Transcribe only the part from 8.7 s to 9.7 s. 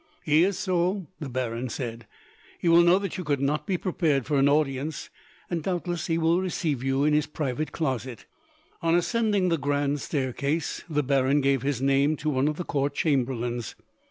On ascending the